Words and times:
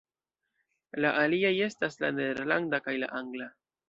La 1.03 1.11
aliaj 1.23 1.51
estas 1.65 1.97
la 2.05 2.09
nederlanda 2.21 2.81
kaj 2.89 2.95
la 3.05 3.11
angla. 3.21 3.49